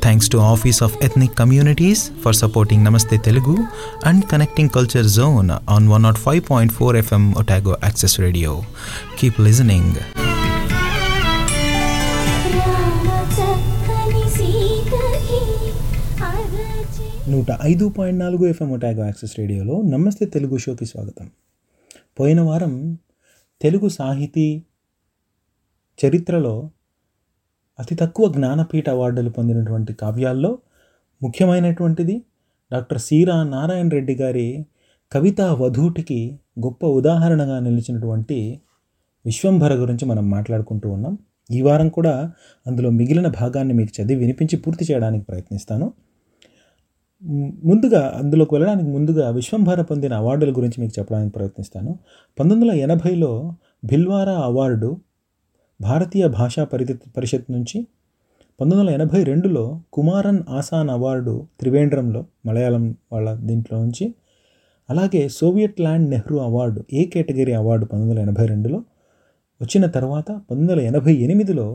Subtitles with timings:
[0.00, 3.56] Thanks to Office of Ethnic Communities for supporting Namaste Telugu
[4.02, 6.68] and connecting Culture Zone on 105.4
[7.00, 8.52] FM Otago Access Radio.
[9.16, 9.86] Keep listening.
[13.36, 15.40] చక్కని సీతకి
[16.26, 21.26] అరచి నూట ఐదు point నాలుగు FM Otago access రేడియోలో నమస్తే తెలుగు షోకి స్వాగతం
[22.18, 22.74] పోయిన వారం
[23.60, 24.46] తెలుగు సాహితీ
[25.98, 26.54] చరిత్రలో
[27.79, 30.51] అతి తక్కువ జ్ఞానపీఠ అవార్డులు పొందినటువంటి కావ్యాల్లో
[31.23, 32.15] ముఖ్యమైనటువంటిది
[32.71, 34.47] డాక్టర్ సీరా నారాయణ రెడ్డి గారి
[35.11, 36.19] కవితా వధూటికి
[36.65, 38.37] గొప్ప ఉదాహరణగా నిలిచినటువంటి
[39.25, 41.13] విశ్వంభర గురించి మనం మాట్లాడుకుంటూ ఉన్నాం.
[41.49, 42.13] ఈ వారం కూడా
[42.65, 45.87] అందులో మిగిలిన భాగాన్ని మీకు చదివి వినిపించి పూర్తి చేయడానికి ప్రయత్నిస్తాను.
[47.63, 51.91] ముందుగా అందులోకి వెళ్ళడానికి ముందుగా విశ్వంభర పొందిన అవార్డుల గురించి మీకు చెప్పడానికి ప్రయత్నిస్తాను.
[52.37, 53.31] పంతొమ్మిది వందల ఎనభైలో
[53.85, 54.89] భిల్వారా అవార్డు
[55.81, 57.77] భారతీయ భాషా పరిధి పరిషత్ నుంచి
[58.59, 64.05] పంతొమ్మిది వందల ఎనభై రెండులో కుమారన్ ఆసాన్ అవార్డు త్రివేంద్రంలో మలయాళం వాళ్ళ దీంట్లో నుంచి
[64.89, 68.79] అలాగే Soviet land Nehru award A category award పంతొమ్మిది వందల ఎనభై రెండులో
[69.61, 71.67] వచ్చిన తర్వాత పంతొమ్మిది వందల ఎనభై ఎనిమిదిలో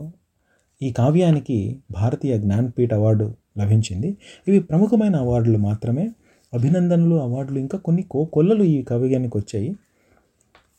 [0.82, 1.58] ఈ కావ్యానికి
[1.90, 3.26] భారతీయ జ్ఞాన్పీఠ అవార్డు
[3.58, 4.16] లభించింది.
[4.48, 6.06] ఇవి ప్రముఖమైన అవార్డులు మాత్రమే.
[6.52, 9.70] అభినందనలు అవార్డులు ఇంకా కొన్ని కో కొల్లలు ఈ కావ్యానికి వచ్చాయి.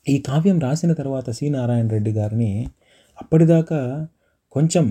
[0.10, 2.68] ఈ కావ్యం రాసిన తర్వాత సి నారాయణ రెడ్డి గారిని
[3.18, 4.08] అప్పటిదాకా
[4.52, 4.86] కొంచెం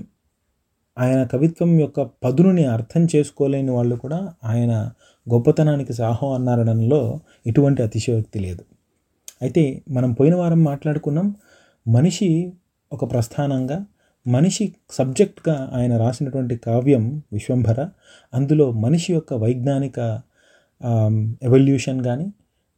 [0.98, 4.90] ఆయన కవిత్వం యొక్క పదునుని అర్థం చేసుకోలేని వాళ్ళు కూడా ఆయన
[5.28, 8.62] గొప్పతనానికి సాహో అన్నారడంలో ఎటువంటి అతిశయోక్తి లేదు.
[9.42, 11.34] అయితే మనం పోయిన వారం మాట్లాడుకున్నాం
[11.86, 12.52] మనిషి
[12.92, 13.86] ఒక ప్రస్థానంగా
[14.26, 17.88] మనిషి సబ్జెక్ట్గా ఆయన రాసినటువంటి కావ్యం విశ్వంభర
[18.32, 19.98] అందులో మనిషి యొక్క వైజ్ఞానిక
[21.42, 22.26] ఎవల్యూషన్ కానీ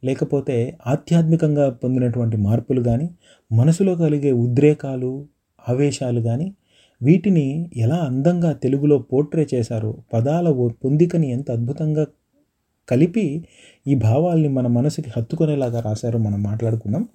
[0.03, 3.09] లేకపోతే ఆధ్యాత్మికంగా పొందినటువంటి మార్పులు కానీ
[3.51, 5.27] మనసులో కలిగే ఉద్రేకాలు
[5.69, 6.53] ఆవేశాలు కానీ
[7.01, 12.05] వీటిని ఎలా అందంగా తెలుగులో పోర్ట్రే చేశారో పదాల ఓ పొందికని ఎంత అద్భుతంగా
[12.87, 13.45] కలిపి
[13.87, 17.07] ఈ భావాల్ని మన మనసుకి హత్తుకునేలాగా రాశారో మనం మాట్లాడుకున్నాం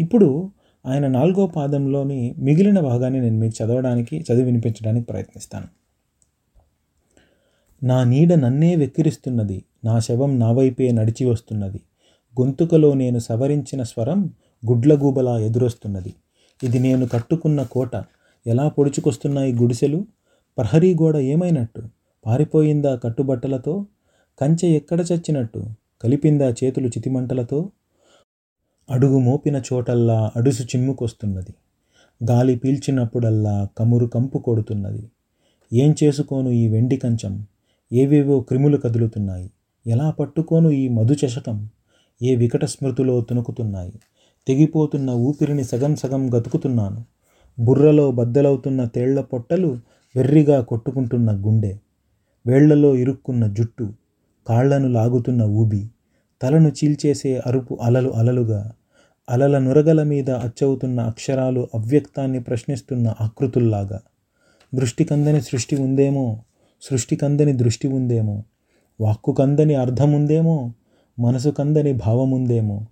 [0.00, 0.50] ఇప్పుడు
[0.86, 5.68] ఆయన నాలుగో పాదంలోని మిగిలిన భాగాన్ని నేను మీకు చదవడానికి చదివి వినిపించడానికి ప్రయత్నిస్తాను.
[7.82, 11.80] నా నీడ నన్నే వెక్కిరిస్తున్నది నా శవం నా వైపే నడిచి వస్తున్నది
[12.40, 14.30] గొంతుకలో నేను సవరించిన స్వరం
[14.70, 16.14] గుడ్లగూబలా ఎదురొస్తున్నది.
[16.62, 17.96] ఇది నేను కట్టుకున్న కోట.
[18.46, 20.06] ఎలా పొడుచుకొస్తున్నాయి గుడిసెలు?
[20.58, 21.82] ప్రహరీ గోడ ఏమైనట్టు?
[22.26, 23.86] పారిపోయిందా కట్టుబట్టలతో?
[24.40, 25.64] కంచె ఎక్కడ చచ్చినట్టు?
[26.02, 27.70] కలిపిందా చేతులు చితిమంటలతో?
[28.90, 31.54] అడుగు మోపిన చోటల్లా అడుసు చిమ్ముకొస్తున్నది.
[32.30, 35.10] గాలి పీల్చినప్పుడల్లా కమురు కంపు కొడుతున్నది.
[35.72, 37.46] ఏం చేసుకోను ఈ వెండి కంచం?
[37.92, 39.50] ఏవేవో క్రిములు కదులుతున్నాయి.
[39.86, 41.68] ఎలా పట్టుకోను ఈ మధు చషకం
[42.22, 43.92] ఏ వికట స్మృతిలో తునుకుతున్నాయి
[44.48, 47.04] తెగిపోతున్న ఊపిరిని సగం సగం గతుకుతున్నాను.
[47.58, 49.78] బుర్రలో బద్దలవుతున్న తేళ్ళ పొట్టలు
[50.16, 51.78] వెర్రిగా కొట్టుకుంటున్న గుండె.
[52.46, 53.92] వేళ్ళలో ఇరుక్కున్న జుట్టు.
[54.48, 55.86] కాళ్ళను లాగుతున్న ఊబి.
[56.42, 58.72] తలను చీల్చేసే అరుపు అలలు అలలుగా.
[59.30, 64.00] అలల నురగల మీద అచ్చవుతున్న అక్షరాలు అవ్యక్తాన్ని ప్రశ్నిస్తున్న ఆకృతుల్లాగా.
[64.74, 66.38] దృష్టి కందని సృష్టి ఉందేమో?
[66.82, 68.42] సృష్టి కందని దృష్టి ఉందేమో?
[69.00, 70.72] వాక్కు కందని అర్థం ఉందేమో
[71.18, 72.86] మనసు కందని భావముందేమో?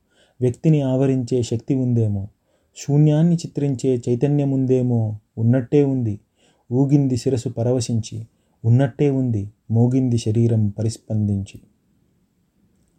[0.44, 2.28] వ్యక్తిని ఆవరించే శక్తి ఉందేమో?
[2.76, 5.18] శూన్యాన్ని చిత్రించే చైతన్యం ఉందేమో?
[5.38, 6.20] ఉన్నట్టే ఉంది.
[6.72, 8.26] ఊగింది శిరసు పరవశించి
[8.64, 11.60] ఉన్నట్టే ఉంది మోగింది శరీరం పరిస్పందించి.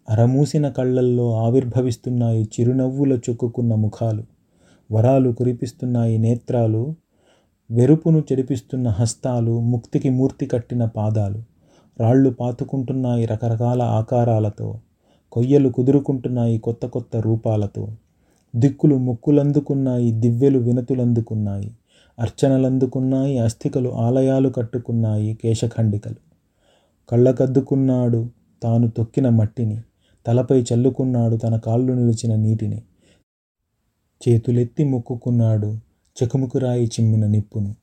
[0.09, 4.23] అరమూసిన కళ్ళల్లో ఆవిర్భవిస్తున్నాయి చిరునవ్వుల చుక్కుకున్న ముఖాలు.
[4.91, 6.95] వరాలు కురిపిస్తున్నాయి నేత్రాలు.
[7.71, 11.43] వెరుపును చెడిపిస్తున్న హస్తాలు ముక్తికి మూర్తి కట్టిన పాదాలు.
[11.99, 14.79] రాళ్ళు పాతుకుంటున్నాయి రకరకాల ఆకారాలతో.
[15.35, 17.87] కొయ్యలు కుదురుకుంటున్నాయి కొత్త కొత్త రూపాలతో.
[18.55, 21.71] దిక్కులు ముక్కులందుకున్నాయి దివ్యలు వినతులందుకున్నాయి
[22.19, 26.15] అర్చనలందుకున్నాయి అస్థికలు ఆలయాలు కట్టుకున్నాయి కేశఖండికలు.
[27.09, 28.29] కళ్ళకద్దుకున్నాడు
[28.63, 29.81] తాను తొక్కిన మట్టిని
[30.27, 32.81] తలపై చల్లుకున్నాడు తన కాళ్ళు నిలిచిన నీటిని.
[34.29, 35.77] చేతులెత్తి మొక్కుకున్నాడు
[36.23, 37.75] చెకుముకురాయి చిమ్మిన నిప్పును.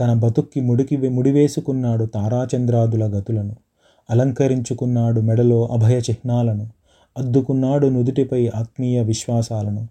[0.00, 3.56] తన బతుక్కి ముడికి ముడివేసుకున్నాడు తారాచంద్రాదుల గతులను.
[4.10, 6.81] అలంకరించుకున్నాడు మెడలో అభయ చిహ్నాలను
[7.18, 9.88] అద్దుకున్నాడు నుదుటిపై ఆత్మీయ విశ్వాసాలను.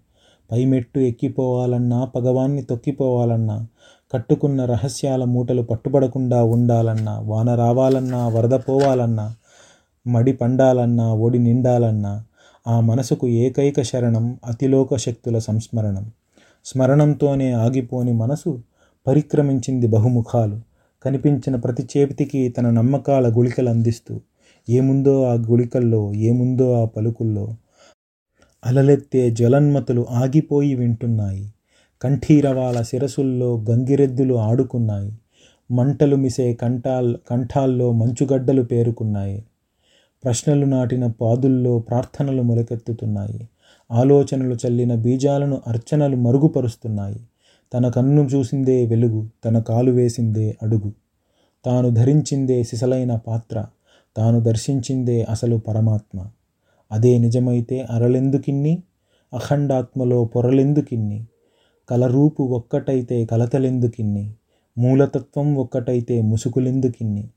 [0.52, 3.66] పైమెట్టు ఎక్కిపోవాలన్నా పగవాన్ని తొక్కిపోవాలన్నా
[4.14, 9.34] కట్టుకున్న రహస్యాల మూటలు పట్టుబడకుండా ఉండాలన్నా వాన రావాలన్నా వరద పోవాలన్నా
[10.06, 12.24] మడి పండాలన్నా ఒడి నిండాలన్నా
[12.68, 16.10] ఆ మనసుకు ఏకైక శరణం అతిలోక శక్తుల సంస్మరణం.
[16.64, 18.60] స్మరణంతోనే ఆగిపోని మనసు
[19.06, 20.60] పరిక్రమించింది బహుముఖాలు.
[21.04, 24.20] కనిపించిన ప్రతి చేతికి తన నమ్మకాల గుళికలు అందిస్తూ
[24.68, 27.54] ఏముందో ఆ గుళికల్లో ఏముందో ఆ పలుకుల్లో.
[28.66, 31.52] అలలెత్తే జలన్మతులు ఆగిపోయి వింటున్నాయి.
[32.02, 35.12] కంఠీరవాల శిరసుల్లో గంగిరెద్దులు ఆడుకున్నాయి.
[35.70, 39.44] మంటలు మిసే కంఠాల్ కంఠాల్లో మంచుగడ్డలు పేరుకున్నాయి.
[40.24, 43.48] ప్రశ్నలు నాటిన పాదుల్లో ప్రార్థనలు మొలకెత్తుతున్నాయి.
[43.92, 47.20] ఆలోచనలు చల్లిన బీజాలను అర్చనలు మరుగుపరుస్తున్నాయి.
[47.74, 50.92] తన కన్ను చూసిందే వెలుగు తన కాలు వేసిందే అడుగు.
[51.64, 53.66] తాను ధరించిందే సిసలైన పాత్ర.
[54.16, 56.26] తాను దర్శించిందే అసలు పరమాత్మ.
[56.92, 58.82] అదే నిజమైతే అరలెందుకిన్ని?
[59.34, 61.26] అఖండాత్మలో పొరలెందుకిన్ని?
[61.88, 64.34] కలరూపు ఒక్కటైతే కలతలెందుకిన్ని?
[64.78, 67.28] మూలతత్వం ఒక్కటైతే ముసుకులెందుకిన్ని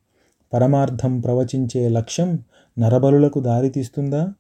[0.54, 2.40] పరమార్థం ప్రవచించే లక్ష్యం
[2.80, 4.34] నరబలులకు దారితీస్తుందా?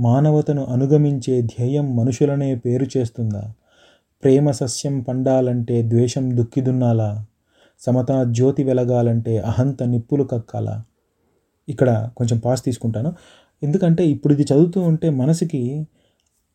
[0.00, 3.52] మానవతను అనుగమించే ధ్యేయం మనుషులనే పేరు చేస్తుందా?
[4.24, 7.26] ప్రేమ సస్యం పండాలంటే ద్వేషం దుక్కిదున్నాలా?
[7.80, 10.84] సమతా జ్యోతి వెలగాలంటే అహంత నిప్పులు కక్కాలా?
[11.68, 13.10] ఇక్కడ కొంచెం పాస్ తీసుకుంటాను.
[13.62, 15.62] ఎందుకంటే ఇప్పుడు ఇది చదువుతూ ఉంటే మనసుకి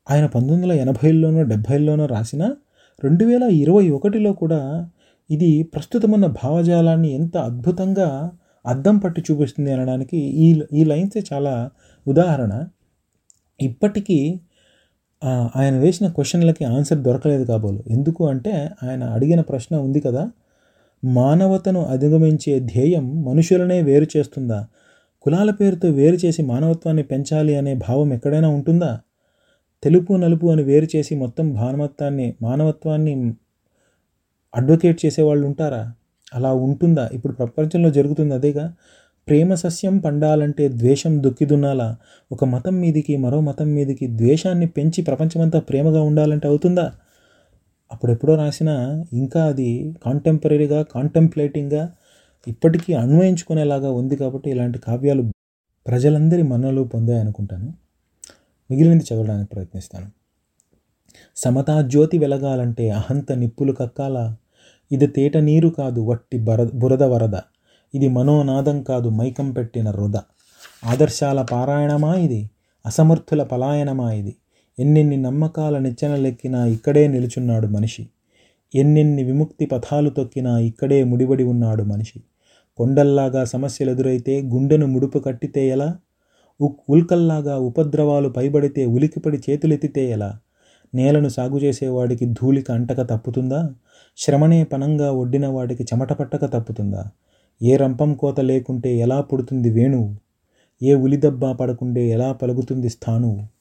[0.08, 2.44] ఆయన పంతొమ్మిది వందల ఎనభైలోనో డెబ్భైల్లోనో రాసిన
[3.04, 4.60] రెండు వేల ఇరవై ఒకటిలో కూడా
[5.30, 8.08] ఇది ప్రస్తుతమున్న భావజాలాన్ని ఎంత అద్భుతంగా
[8.66, 11.54] అద్దం పట్టి చూపిస్తుంది అనడానికి ఈ ఈ లైన్సే చాలా
[12.08, 12.54] ఉదాహరణ.
[13.60, 14.20] ఇప్పటికీ
[15.56, 17.80] ఆయన వేసిన క్వశ్చన్లకి ఆన్సర్ దొరకలేదు కాబోలు.
[17.96, 18.54] ఎందుకు అంటే
[18.84, 20.24] ఆయన అడిగిన ప్రశ్న ఉంది కదా
[21.04, 24.60] మానవతను అధిగమించే ధ్యేయం మనుషులనే వేరు చేస్తుందా?
[25.22, 29.00] కులాల పేరుతో వేరు చేసి మానవత్వాన్ని పెంచాలి అనే భావం ఎక్కడైనా ఉంటుందా?
[29.84, 33.14] తెలుపు నలుపు అని వేరు చేసి మొత్తం భానవత్వాన్ని మానవత్వాన్ని
[34.56, 35.92] అడ్వకేట్ చేసేవాళ్ళు ఉంటారా?
[36.34, 37.10] అలా ఉంటుందా?
[37.14, 38.74] ఇప్పుడు ప్రపంచంలో జరుగుతుంది అదేగా.
[39.28, 41.96] ప్రేమ సస్యం పండాలంటే ద్వేషం దుక్కిదున్నాలా?
[42.32, 46.92] ఒక మతం మీదికి మరో మతం మీదికి ద్వేషాన్ని పెంచి ప్రపంచమంతా ప్రేమగా ఉండాలంటే అవుతుందా?
[47.92, 48.70] అప్పుడెప్పుడో రాసిన
[49.14, 49.70] ఇంకా అది
[50.06, 51.84] కాంటెంపరీగా కాంటెంప్లేటింగ్గా
[52.48, 55.32] ఇప్పటికీ అన్వయించుకునేలాగా ఉంది కాబట్టి ఇలాంటి కావ్యాలు
[55.88, 57.74] ప్రజలందరి మన్నలు పొందాయి అనుకుంటాను.
[58.72, 60.08] మిగిలినది చదవడానికి ప్రయత్నిస్తాను.
[61.36, 64.36] సమతా జ్యోతి వెలగాలంటే అహంత నిప్పులు కక్కాల?
[64.92, 67.36] ఇది తేట నీరు కాదు వట్టి బర బురద వరద.
[67.96, 70.16] ఇది మనోనాదం కాదు మైకం పెట్టిన రుద.
[70.86, 72.50] ఆదర్శాల పారాయణమా ఇది?
[72.86, 74.36] అసమర్థుల పలాయనమా ఇది?
[74.80, 78.10] ఎన్నెన్ని నమ్మకాల నిచ్చెనలెక్కినా ఇక్కడే నిలుచున్నాడు మనిషి.
[78.76, 82.22] ఎన్నెన్ని విముక్తి పథాలు తొక్కినా ఇక్కడే ముడిబడి ఉన్నాడు మనిషి.
[82.78, 85.98] కొండల్లాగా సమస్యలు ఎదురైతే గుండెను ముడుపు కట్టితే ఎలా?
[86.62, 90.40] ఉక్ ఉల్కల్లాగా ఉపద్రవాలు పైబడితే ఉలికిపడి చేతులెత్తితే ఎలా?
[90.96, 93.70] నేలను సాగు చేసేవాడికి ధూళిక అంటక తప్పుతుందా?
[94.18, 97.06] శ్రమనే పనంగా ఒడ్డిన వాడికి చెమట పట్టక తప్పుతుందా?
[97.64, 100.16] ఏ రంపం కోత లేకుంటే ఎలా పుడుతుంది వేణువు?
[100.84, 103.57] ఏ ఉలిదబ్బా పడకుండే ఎలా పలుకుతుంది స్థానువు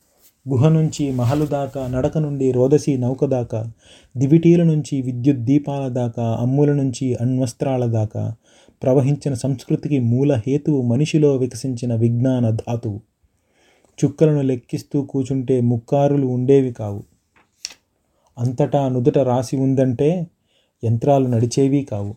[0.49, 3.73] గుహ నుంచి మహలు దాకా నడక నుండి రోదసి నౌక దాకా
[4.17, 8.35] దివిటీల నుంచి విద్యుత్ దీపాల దాకా అమ్ముల నుంచి అణ్వస్త్రాల దాకా
[8.83, 13.01] ప్రవహించిన సంస్కృతికి మూల హేతువు మనిషిలో వికసించిన విజ్ఞాన ధాతువు
[14.05, 17.03] చుక్కలను లెక్కిస్తూ కూచుంటే ముక్కారులు ఉండేవి కావు.
[18.39, 20.27] అంతటా నుదుట రాసి ఉందంటే
[20.85, 22.15] యంత్రాలు నడిచేవి కావు.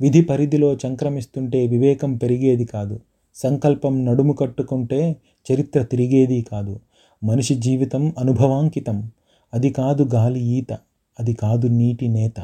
[0.00, 3.00] విధి పరిధిలో సంక్రమిస్తుంటే వివేకం పెరిగేది కాదు.
[3.34, 5.16] సంకల్పం నడుము కట్టుకుంటే
[5.52, 6.80] చరిత్ర తిరిగేది కాదు.
[7.24, 9.10] మనిషి జీవితం అనుభవాంకితం.
[9.54, 10.72] అది కాదు గాలి ఈత
[11.20, 12.40] అది కాదు నీటి నేత.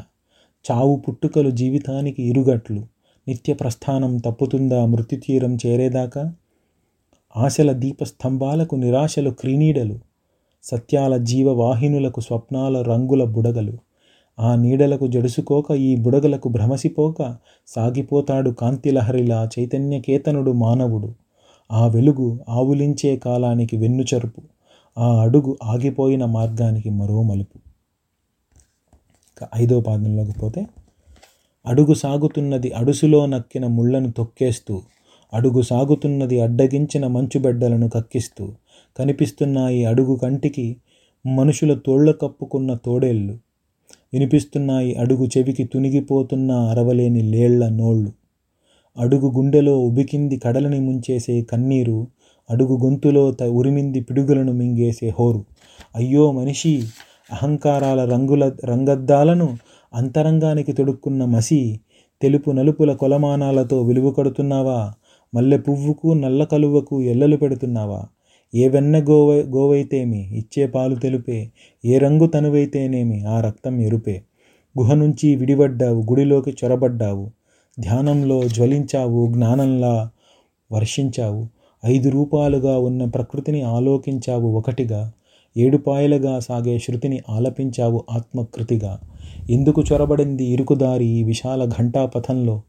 [0.71, 2.85] చావు పుట్టుకలు జీవితానికి ఇరుగట్లు.
[3.27, 6.33] నిత్య ప్రస్థానం తప్పుతుందా మృత్యుతీరం చేరేదాకా?
[7.37, 9.99] ఆశల దీపస్తంభాలకు నిరాశలు క్రీనీడలు.
[10.63, 13.73] సత్యాల జీవవాహినులకు స్వప్నాల రంగుల బుడగలు.
[14.39, 17.35] ఆ నీడలకు జడుసుకోక ఈ బుడగలకు భ్రమసిపోక
[17.67, 21.13] సాగిపోతాడు కాంతిలహరిలా చైతన్యకేతనుడు మానవుడు.
[21.71, 24.41] ఆ వెలుగు ఆవులించే కాలానికి వెన్నుచరుపు.
[24.99, 27.57] ఆ అడుగు ఆగిపోయిన మార్గానికి మరో మలుపు.
[29.31, 30.61] ఇక ఐదో పాదంలోకి పోతే
[31.65, 34.75] అడుగు సాగుతున్నది అడుసులో నక్కిన ముళ్ళను తొక్కేస్తూ
[35.33, 38.45] అడుగు సాగుతున్నది అడ్డగించిన మంచుబెడ్డలను కక్కిస్తూ
[38.99, 40.77] కనిపిస్తున్నాయి అడుగు కంటికి
[41.25, 43.39] మనుషుల తోళ్ళ కప్పుకున్న తోడేళ్ళు
[44.13, 48.11] వినిపిస్తున్నాయి అడుగు చెవికి తునిగిపోతున్న అరవలేని లేళ్ళ నోళ్ళు
[48.97, 52.07] అడుగు గుండెలో ఉబికింది కడలని ముంచేసే కన్నీరు
[52.49, 55.45] అడుగు గొంతులో త ఉరిమింది పిడుగులను మింగేసే హోరు.
[55.95, 56.83] అయ్యో మనిషి
[57.31, 59.57] అహంకారాల రంగుల రంగద్దాలను
[59.93, 61.79] అంతరంగానికి తొడుక్కున్న మసి
[62.21, 64.93] తెలుపు నలుపుల కొలమానాలతో విలువ కడుతున్నావా?
[65.33, 68.01] మల్లె పువ్వుకు నల్ల కలువకు ఎల్లలు పెడుతున్నావా?
[68.53, 71.51] ఏ వెన్న గోవ గోవైతేమి ఇచ్చే పాలు తెలుపే?
[71.85, 74.21] ఏ రంగు తనువైతేనేమి ఆ రక్తం ఎరుపే?
[74.75, 77.25] గుహ నుంచి విడిపడ్డావు గుడిలోకి చొరబడ్డావు.
[77.79, 80.09] ధ్యానంలో జ్వలించావు జ్ఞానంలా
[80.71, 81.41] వర్షించావు.
[81.85, 85.11] ఐదు రూపాలుగా ఉన్న ప్రకృతిని ఆలోకించావు ఒకటిగా
[85.57, 88.99] ఏడుపాయలుగా సాగే శృతిని ఆలపించావు ఆత్మకృతిగా.
[89.49, 92.61] ఎందుకు చొరబడింది ఇరుకుదారి ఈ విశాల ఘంటాపథంలో?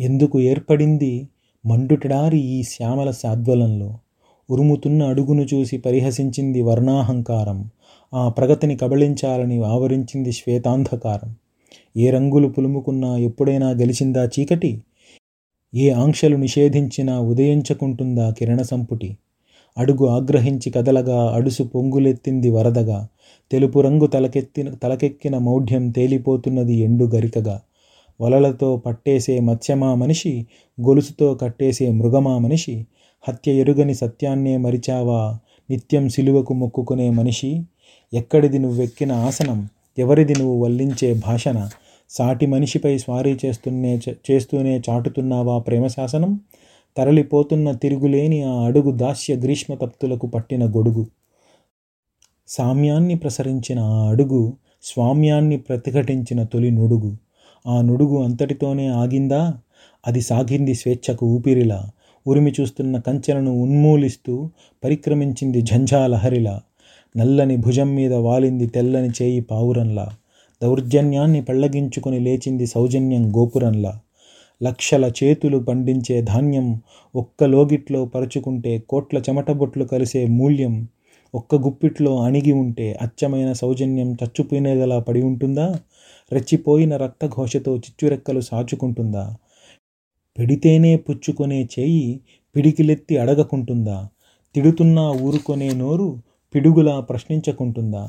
[0.00, 1.28] ఎందుకు ఏర్పడింది
[1.66, 3.98] మండుటడారి ఈ శ్యామల శాద్వలంలో
[4.50, 7.70] ఉరుముతున్న అడుగును చూసి పరిహసించింది వర్ణాహంకారం.
[8.14, 11.34] ఆ ప్రగతిని కబళించాలని ఆవరించింది శ్వేతాంధకారం.
[11.96, 14.82] ఏ రంగులు పులుముకున్నా ఎప్పుడైనా గెలిచిందా చీకటి?
[15.74, 19.16] ఏ ఆంక్షలు నిషేధించినా ఉదయించకుంటుందా కిరణ సంపుటి?
[19.78, 23.08] అడుగు ఆగ్రహించి కదలగా అడుసు పొంగులెత్తింది వరదగా
[23.52, 27.60] తెలుపు రంగు తలకెత్తిన తలకెక్కిన మౌఢ్యం తేలిపోతున్నది ఎండు గరికగా.
[28.20, 30.46] వలలతో పట్టేసే మత్స్యమా మనిషి
[30.80, 32.86] గొలుసుతో కట్టేసే మృగమా మనిషి?
[33.28, 35.38] హత్య ఎరుగని సత్యాన్నే మరిచావా?
[35.70, 37.62] నిత్యం సిలువకు మొక్కుకునే మనిషి?
[38.12, 39.68] ఎక్కడిది నువ్వెక్కిన ఆసనం?
[39.98, 41.70] ఎవరిది నువ్వు వల్లించే భాషణ?
[42.10, 44.00] సాటి మనిషిపై స్వారీ చేస్తూనే
[44.30, 46.40] చేస్తూనే చాటుతున్నావా ప్రేమ శాసనం
[46.96, 51.06] తరలిపోతున్న తిరుగులేని ఆ అడుగు దాస్య గ్రీష్మ తప్తులకు పట్టిన గొడుగు.
[52.48, 54.52] సామ్యాన్ని ప్రసరించిన ఆ అడుగు
[54.82, 57.16] స్వామ్యాన్ని ప్రతిఘటించిన తొలి నుడుగు.
[57.66, 59.54] ఆ నుడుగు అంతటితోనే ఆగిందా?
[60.06, 61.90] అది సాగింది స్వేచ్ఛకు ఊపిరిలా.
[62.26, 64.50] ఉరిమి చూస్తున్న కంచెలను ఉన్మూలిస్తూ
[64.84, 66.60] పరిక్రమించింది ఝంఝాలహరిలా.
[67.16, 70.08] నల్లని భుజం మీద వాలింది తెల్లని చేయి పావురంలా.
[70.62, 74.00] దౌర్జన్యాన్ని పెళ్ళగించుకొని లేచింది సౌజన్యం గోపురంలా.
[74.62, 76.80] లక్షల చేతులు పండించే ధాన్యం
[77.14, 80.88] ఒక్క లోగిట్లో పరుచుకుంటే కోట్ల చెమటబొట్లు కలిసే మూల్యం
[81.34, 85.78] ఒక్క గుప్పిట్లో అణిగి ఉంటే అచ్చమైన సౌజన్యం చచ్చుపోయినగలా పడి ఉంటుందా?
[86.32, 89.34] రెచ్చిపోయిన రక్తఘోషతో చిచ్చురెక్కలు సాచుకుంటుందా?
[90.38, 92.20] పెడితేనే పుచ్చుకొనే చేయి
[92.56, 94.08] పిడికిలెత్తి అడగకుంటుందా?
[94.54, 96.18] తిడుతున్నా ఊరుకొనే నోరు
[96.54, 98.04] పిడుగులా ప్రశ్నించకుంటుందా?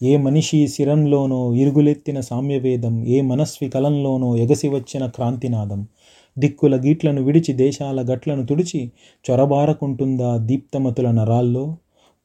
[0.00, 5.80] ఏ మనిషి శిరంలోనో ఇరుగులెత్తిన సామ్యవేదం ఏ మనస్వి కలంలోనో ఎగసి వచ్చిన క్రాంతినాదం.
[6.36, 8.80] దిక్కుల గీట్లను విడిచి దేశాల గట్లను తుడిచి
[9.24, 11.64] చొరబారకుంటుందా దీప్తమతుల నరాల్లో?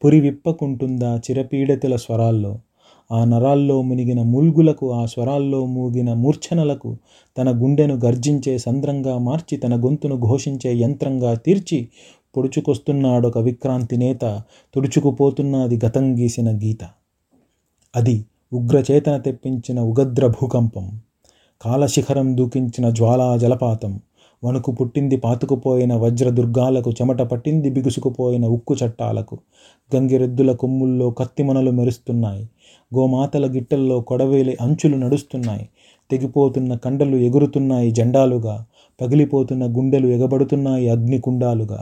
[0.02, 2.52] పురి విప్పకుంటుందా చిరపీడతుల స్వరాల్లో?
[3.10, 6.90] ఆ నరాల్లో మునిగిన ముల్గులకు ఆ స్వరాల్లో మూగిన మూర్ఛనలకు
[7.36, 11.80] తన గుండెను గర్జించే సంద్రంగా మార్చి తన గొంతును ఘోషించే యంత్రంగా తీర్చి
[12.36, 14.24] పొడుచుకొస్తున్నాడొక విక్రాంతి నేత
[14.74, 16.82] తుడుచుకుపోతున్నది గతం గీసిన గీత.
[17.96, 18.16] అది
[18.52, 20.86] ఉగ్రచేతన తెప్పించిన ఉగద్ర భూకంపం
[21.60, 23.92] కాలశిఖరం దూకించిన జ్వాలా జలపాతం
[24.42, 29.36] వణుకు పుట్టింది పాతుకుపోయిన వజ్రదుర్గాలకు చెమట పట్టింది బిగుసుకుపోయిన ఉక్కు చట్టాలకు
[29.90, 32.44] గంగిరెద్దుల కొమ్ముల్లో కత్తిమనలు మెరుస్తున్నాయి
[32.92, 35.64] గోమాతల గిట్టల్లో కొడవేలి అంచులు నడుస్తున్నాయి
[36.10, 38.56] తెగిపోతున్న కండలు ఎగురుతున్నాయి జెండాలుగా
[39.00, 41.80] పగిలిపోతున్న గుండెలు ఎగబడుతున్నాయి అగ్నికుండాలుగా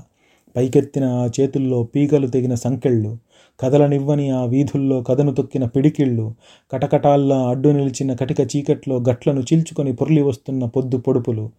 [0.56, 3.12] పైకెత్తిన ఆ చేతుల్లో పీకలు తెగిన సంకెళ్ళు
[3.60, 6.32] కదలనివ్వని ఆ వీధుల్లో కథను తొక్కిన పిడికిళ్ళు
[6.72, 11.50] కటకటాల్లా అడ్డు నిలిచిన కటిక చీకట్లో గట్లను చీల్చుకొని పొర్లి వస్తున్న పొద్దు పొడుపులు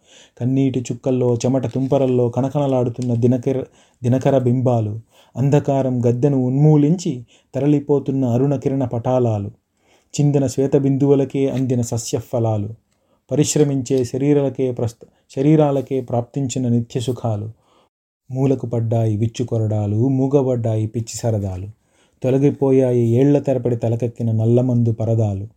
[0.42, 3.64] కన్నీటి చుక్కల్లో చెమట తుంపరల్లో కనకనలాడుతున్న దినకర
[4.04, 5.00] దినకర బింబాలు
[5.36, 7.24] అంధకారం గద్దెను ఉన్మూలించి
[7.56, 9.52] తరలిపోతున్న అరుణ కిరణ పటాలాలు
[10.14, 12.70] చిందిన శ్వేత బిందువులకే అందిన సస్యఫలాలు
[13.32, 17.50] పరిశ్రమించే శరీరాలకే ప్రస్త శరీరాలకే ప్రాప్తించిన నిత్యసుఖాలు
[18.32, 21.68] మూలకు పడ్డాయి విచ్చుకొరడాలు మూగబడ్డాయి పిచ్చి సరదాలు.
[22.26, 25.48] తొలగిపోయాయి ఏళ్ళ తరబడి తలకెక్కిన నల్లమందు పరదాలు.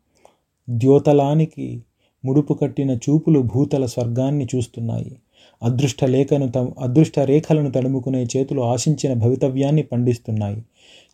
[0.71, 1.83] ద్యోతలానికి
[2.25, 5.17] ముడుపు కట్టిన చూపులు భూతల స్వర్గాన్ని చూస్తున్నాయి.
[5.63, 10.61] అదృష్ట లేఖను త అదృష్ట రేఖలను తడుముకునే చేతులు ఆశించిన భవితవ్యాన్ని పండిస్తున్నాయి.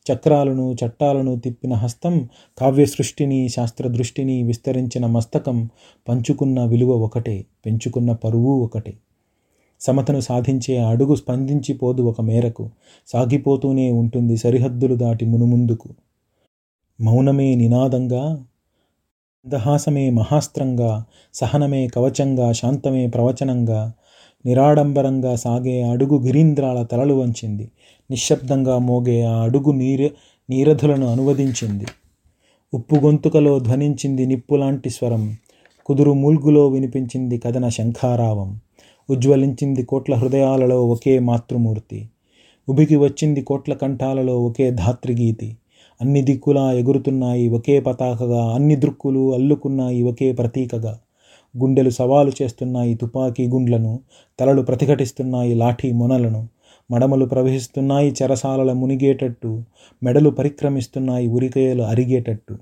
[0.06, 5.68] చక్రాలను చట్టాలను తిప్పిన హస్తం కావ్య సృష్టిని శాస్త్ర దృష్టిని విస్తరించిన మస్తకం
[6.08, 8.94] పంచుకున్న విలువ ఒకటే పెంచుకున్న పరువు ఒకటే.
[9.86, 12.70] సమతను సాధించే అడుగు స్పందించిపోదు ఒక మేరకు.
[13.06, 15.88] సాగిపోతూనే ఉంటుంది సరిహద్దులు దాటి మునుముందుకు.
[17.00, 18.44] మౌనమే నినాదంగా
[19.44, 23.92] అందహాసమే మహాస్త్రంగా సహనమే కవచంగా శాంతమే ప్రవచనంగా
[24.46, 27.70] నిరాడంబరంగా సాగే అడుగు గిరీంద్రాల తలలు వంచింది.
[28.10, 30.10] నిశ్శబ్దంగా మోగే ఆ అడుగు నీర
[30.50, 31.86] నీరధులను అనువదించింది.
[32.74, 35.36] ఉప్పు గొంతుకలో ధ్వనించింది నిప్పులాంటి స్వరం
[35.86, 38.60] కుదురు మూల్గులో వినిపించింది కథన శంఖారావం.
[39.10, 42.08] ఉజ్వలించింది కోట్ల హృదయాలలో ఒకే మాతృమూర్తి.
[42.68, 45.56] ఉబికి వచ్చింది కోట్ల కంఠాలలో ఒకే ధాత్రిగీతి.
[46.00, 50.98] అన్ని దిక్కులా ఎగురుతున్నాయి ఒకే పతాకగా అన్ని దృక్కులు అల్లుకున్నాయి ఒకే ప్రతీకగా.
[51.58, 54.00] గుండెలు సవాలు చేస్తున్నాయి తుపాకీ గుండ్లను
[54.40, 56.48] తలలు ప్రతిఘటిస్తున్నాయి లాఠీ మొనలను.
[56.90, 59.62] మడమలు ప్రవహిస్తున్నాయి చెరసాలల మునిగేటట్టు
[60.02, 62.56] మెడలు పరిక్రమిస్తున్నాయి ఉరికేయలు అరిగేటట్టు.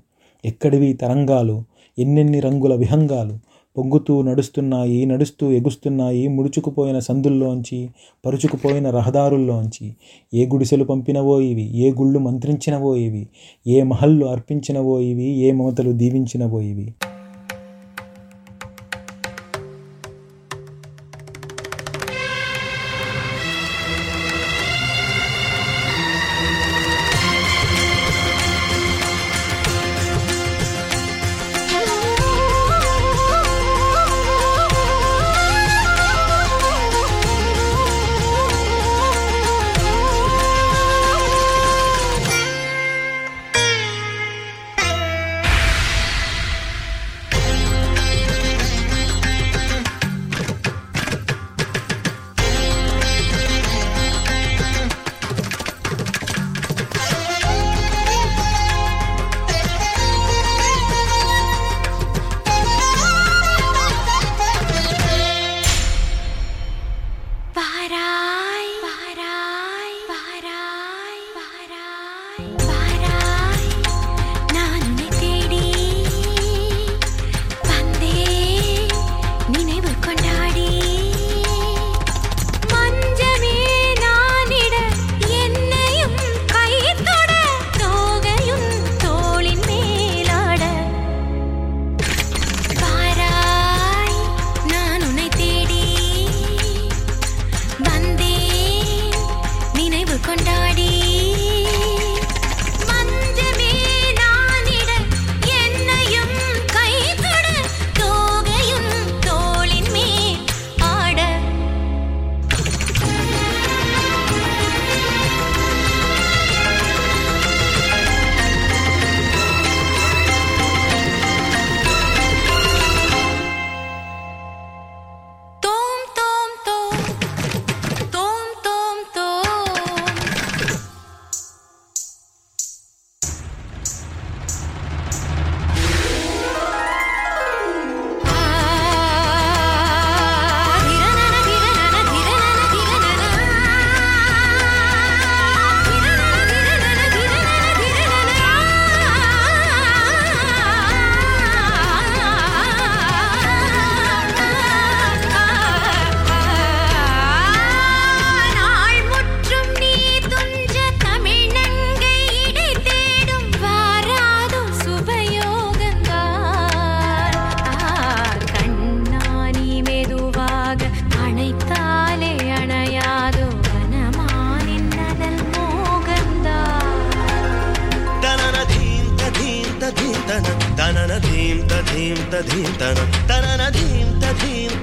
[0.45, 1.63] ఎక్కడివి తరంగాలు
[1.99, 3.39] ఎన్నెన్ని రంగుల విహంగాలు
[3.77, 7.89] పొంగుతూ నడుస్తున్నాయి నడుస్తూ ఎగుస్తున్నాయి ముడుచుకుపోయిన సందుల్లోంచి
[8.25, 9.93] పరుచుకుపోయిన రహదారుల్లోంచి.
[10.33, 13.27] ఏ గుడిసెలు పంపినవో ఇవి ఏ గుళ్ళు మంత్రించినవో ఇవి
[13.67, 16.93] ఏ మహల్లు అర్పించినవో ఇవి ఏ మమతలు దీవించినవో ఇవి.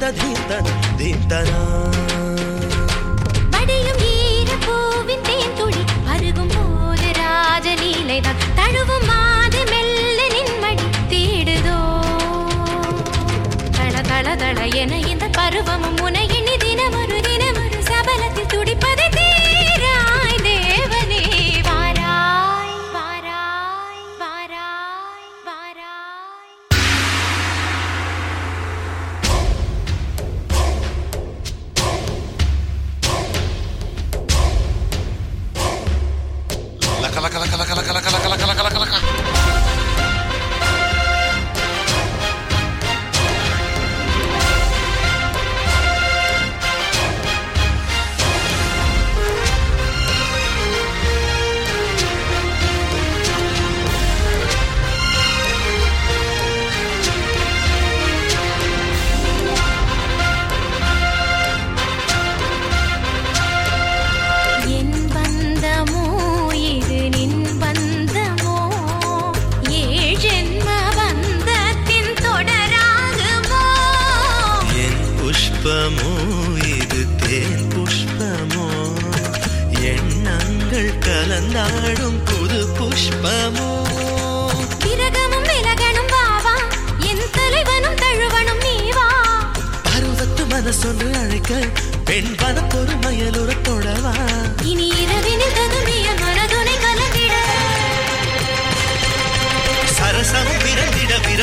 [0.01, 0.51] ధీత ధీత
[0.97, 1.59] ధీతనా
[3.51, 8.41] வடையும் ஈர பூவின் தேன் துளி அருகும் போது ராஜலீலைதான்.
[8.55, 11.79] தழுவும் மாது மெல்ல நின்மடி தேடுதோ.
[13.77, 16.00] தள தள தள என இந்த பருவமும்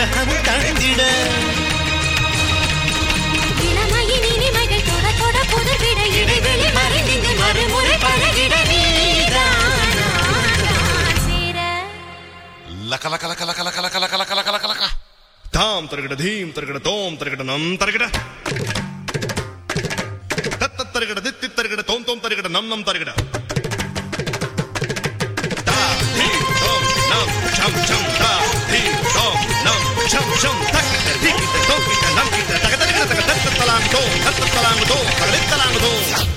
[0.09, 1.01] உலகம் கண்டிட
[3.67, 8.53] இளமையின் இனிமைகள் தொட தொட புதுவிட இடைவெளி மறைந்து மறுமுறை பழகிட
[12.91, 14.85] லக்க லக்க லக்க லக்க லக்க லக்க லக்க லக்க லக்க லக்க
[15.53, 17.43] தாம் தருகிட தீம் தருகிட தோம் தருகிட
[20.95, 23.11] தருகிட தித்தி தருகிட தோம் தோம் தருகிட நம் நம் தருகிட
[30.47, 35.73] ションタックでティックでドックでランキッグタカタリカタカタッカタランドカッタランドカレッタラン
[36.31, 36.36] ド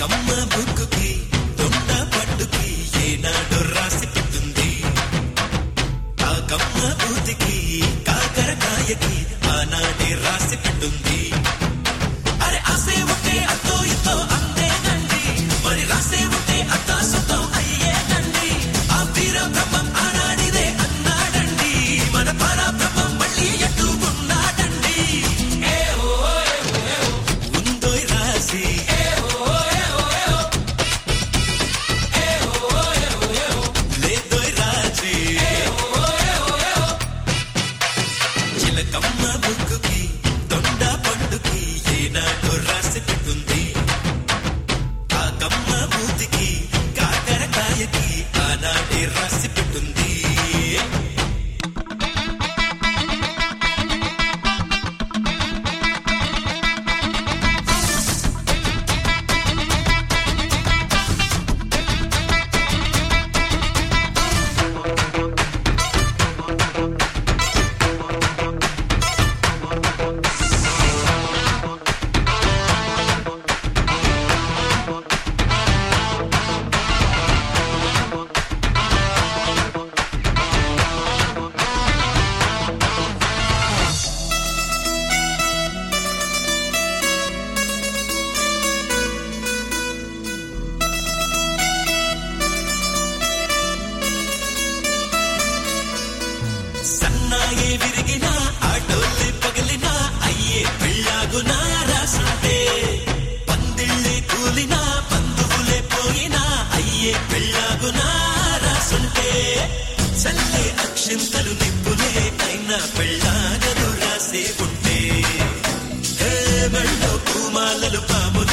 [0.00, 1.29] கம்ம புக்கு
[116.72, 118.49] వెన్నెల్లో పూమాలలు పాము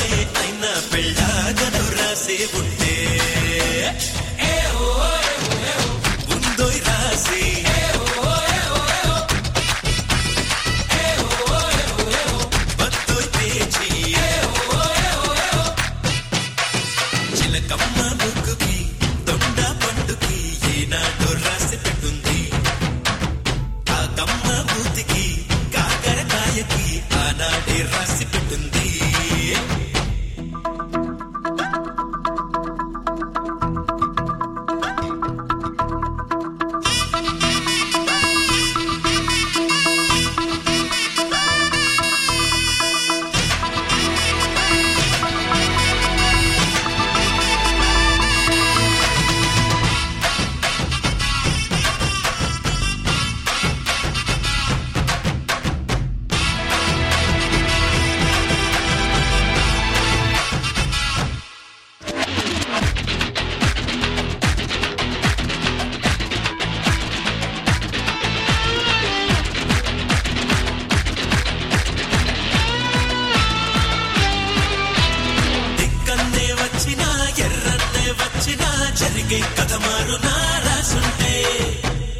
[79.29, 80.33] వెలిగే కథ మారునా
[80.65, 81.31] రాసుంటే.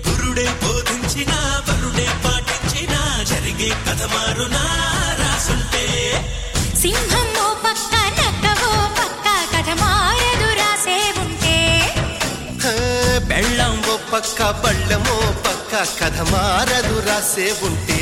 [0.08, 1.32] గురుడే బోధించిన
[1.68, 2.94] వరుడే పాటించిన
[3.30, 4.64] జరిగే కథ మారునా
[5.22, 5.84] రాసుంటే.
[6.82, 10.50] సింహం ఓ పక్క నక్కవో పక్క కథ మారదు
[13.30, 15.18] బెళ్ళం ఓ పక్క బళ్ళమో
[15.48, 18.02] పక్క కథ మారదు రాసే ఉంటే.